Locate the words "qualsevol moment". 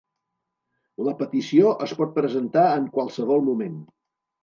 2.99-3.81